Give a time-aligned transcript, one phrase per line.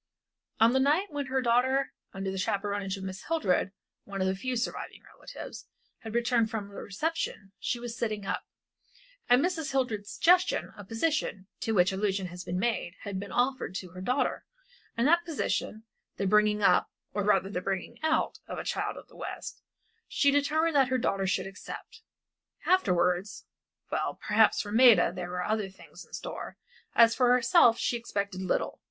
[0.59, 3.27] On the night when her daughter, under the chaperonage of Mrs.
[3.27, 3.71] Hildred,
[4.03, 5.67] one of her few surviving relatives
[6.03, 8.41] returned from the reception, she was still sitting up.
[9.29, 9.73] At Mrs.
[9.73, 14.01] Hildred's suggestion a position, to which allusion has been made, had been offered to her
[14.01, 14.43] daughter,
[14.97, 15.83] and that position
[16.17, 19.61] the bringing up or rather the bringing out of a child of the West
[20.07, 22.01] she determined that her daughter should accept.
[22.65, 23.45] Afterwards
[23.91, 26.57] well, perhaps for Maida there were other things in store,
[26.95, 28.79] as for herself she expected little.